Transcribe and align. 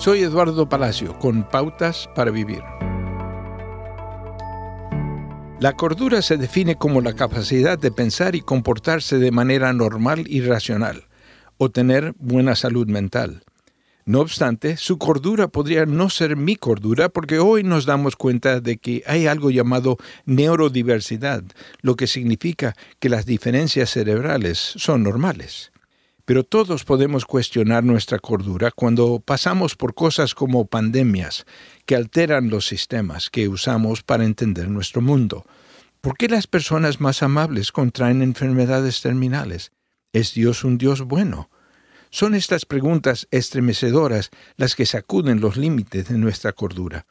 Soy 0.00 0.22
Eduardo 0.22 0.66
Palacio 0.66 1.18
con 1.18 1.46
Pautas 1.46 2.08
para 2.14 2.30
Vivir. 2.30 2.62
La 5.60 5.74
cordura 5.76 6.22
se 6.22 6.38
define 6.38 6.76
como 6.76 7.02
la 7.02 7.12
capacidad 7.12 7.78
de 7.78 7.92
pensar 7.92 8.34
y 8.34 8.40
comportarse 8.40 9.18
de 9.18 9.30
manera 9.30 9.74
normal 9.74 10.24
y 10.26 10.40
racional, 10.40 11.04
o 11.58 11.68
tener 11.68 12.14
buena 12.18 12.56
salud 12.56 12.86
mental. 12.86 13.42
No 14.06 14.20
obstante, 14.20 14.78
su 14.78 14.96
cordura 14.96 15.48
podría 15.48 15.84
no 15.84 16.08
ser 16.08 16.34
mi 16.34 16.56
cordura 16.56 17.10
porque 17.10 17.38
hoy 17.38 17.62
nos 17.62 17.84
damos 17.84 18.16
cuenta 18.16 18.60
de 18.60 18.78
que 18.78 19.02
hay 19.06 19.26
algo 19.26 19.50
llamado 19.50 19.98
neurodiversidad, 20.24 21.44
lo 21.82 21.96
que 21.96 22.06
significa 22.06 22.74
que 23.00 23.10
las 23.10 23.26
diferencias 23.26 23.90
cerebrales 23.90 24.56
son 24.56 25.02
normales. 25.02 25.72
Pero 26.30 26.44
todos 26.44 26.84
podemos 26.84 27.24
cuestionar 27.24 27.82
nuestra 27.82 28.20
cordura 28.20 28.70
cuando 28.70 29.18
pasamos 29.18 29.74
por 29.74 29.94
cosas 29.94 30.32
como 30.32 30.64
pandemias 30.64 31.44
que 31.86 31.96
alteran 31.96 32.50
los 32.50 32.68
sistemas 32.68 33.30
que 33.30 33.48
usamos 33.48 34.04
para 34.04 34.24
entender 34.24 34.68
nuestro 34.68 35.02
mundo. 35.02 35.44
¿Por 36.00 36.16
qué 36.16 36.28
las 36.28 36.46
personas 36.46 37.00
más 37.00 37.24
amables 37.24 37.72
contraen 37.72 38.22
enfermedades 38.22 39.00
terminales? 39.00 39.72
¿Es 40.12 40.32
Dios 40.32 40.62
un 40.62 40.78
Dios 40.78 41.02
bueno? 41.02 41.50
Son 42.10 42.36
estas 42.36 42.64
preguntas 42.64 43.26
estremecedoras 43.32 44.30
las 44.56 44.76
que 44.76 44.86
sacuden 44.86 45.40
los 45.40 45.56
límites 45.56 46.10
de 46.10 46.16
nuestra 46.16 46.52
cordura. 46.52 47.06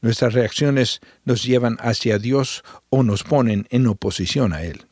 Nuestras 0.00 0.32
reacciones 0.32 1.00
nos 1.26 1.42
llevan 1.42 1.76
hacia 1.78 2.18
Dios 2.18 2.64
o 2.88 3.02
nos 3.02 3.22
ponen 3.22 3.66
en 3.68 3.86
oposición 3.86 4.54
a 4.54 4.62
Él. 4.62 4.86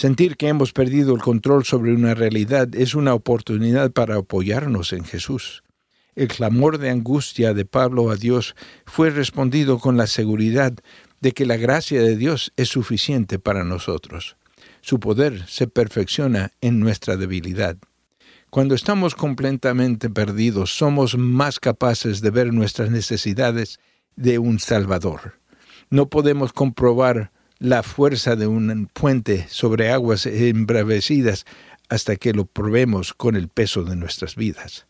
Sentir 0.00 0.38
que 0.38 0.48
hemos 0.48 0.72
perdido 0.72 1.14
el 1.14 1.20
control 1.20 1.66
sobre 1.66 1.92
una 1.92 2.14
realidad 2.14 2.74
es 2.74 2.94
una 2.94 3.12
oportunidad 3.12 3.90
para 3.92 4.16
apoyarnos 4.16 4.94
en 4.94 5.04
Jesús. 5.04 5.62
El 6.14 6.28
clamor 6.28 6.78
de 6.78 6.88
angustia 6.88 7.52
de 7.52 7.66
Pablo 7.66 8.10
a 8.10 8.16
Dios 8.16 8.56
fue 8.86 9.10
respondido 9.10 9.78
con 9.78 9.98
la 9.98 10.06
seguridad 10.06 10.72
de 11.20 11.32
que 11.32 11.44
la 11.44 11.58
gracia 11.58 12.00
de 12.00 12.16
Dios 12.16 12.50
es 12.56 12.70
suficiente 12.70 13.38
para 13.38 13.62
nosotros. 13.62 14.38
Su 14.80 15.00
poder 15.00 15.46
se 15.48 15.66
perfecciona 15.66 16.50
en 16.62 16.80
nuestra 16.80 17.18
debilidad. 17.18 17.76
Cuando 18.48 18.74
estamos 18.74 19.14
completamente 19.14 20.08
perdidos, 20.08 20.74
somos 20.74 21.18
más 21.18 21.60
capaces 21.60 22.22
de 22.22 22.30
ver 22.30 22.54
nuestras 22.54 22.90
necesidades 22.90 23.78
de 24.16 24.38
un 24.38 24.60
Salvador. 24.60 25.34
No 25.90 26.08
podemos 26.08 26.54
comprobar 26.54 27.32
la 27.60 27.82
fuerza 27.82 28.36
de 28.36 28.46
un 28.46 28.88
puente 28.92 29.46
sobre 29.48 29.92
aguas 29.92 30.24
embravecidas 30.24 31.44
hasta 31.90 32.16
que 32.16 32.32
lo 32.32 32.46
probemos 32.46 33.12
con 33.12 33.36
el 33.36 33.48
peso 33.48 33.84
de 33.84 33.96
nuestras 33.96 34.34
vidas. 34.34 34.86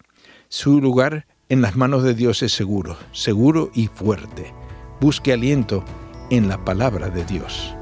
Su 0.48 0.80
lugar 0.80 1.26
en 1.48 1.62
las 1.62 1.76
manos 1.76 2.04
de 2.04 2.14
Dios 2.14 2.42
es 2.42 2.52
seguro, 2.52 2.96
seguro 3.12 3.70
y 3.74 3.88
fuerte. 3.88 4.54
Busque 5.00 5.32
aliento 5.32 5.84
en 6.30 6.48
la 6.48 6.64
palabra 6.64 7.10
de 7.10 7.24
Dios. 7.24 7.74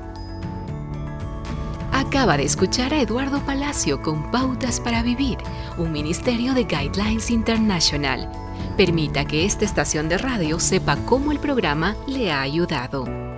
Acaba 1.93 2.39
de 2.39 2.45
escuchar 2.45 2.95
a 2.95 3.03
Eduardo 3.03 3.45
Palacio 3.45 4.01
con 4.01 4.31
Pautas 4.31 4.81
para 4.81 5.03
Vivir, 5.03 5.37
un 5.77 5.93
ministerio 5.93 6.55
de 6.55 6.65
Guidelines 6.65 7.31
International. 7.31 8.31
Permita 8.79 9.27
que 9.27 9.45
esta 9.45 9.67
estación 9.67 10.09
de 10.09 10.17
radio 10.17 10.59
sepa 10.61 10.97
cómo 11.05 11.33
el 11.33 11.41
programa 11.41 11.95
le 12.07 12.31
ha 12.31 12.41
ayudado. 12.41 13.38